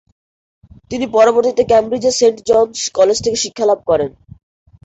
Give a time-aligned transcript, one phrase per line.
[0.91, 4.11] তিনি পরবর্তীতে কেমব্রিজের সেন্ট জনস কলেজ থেকে শিক্ষা লাভ করেন।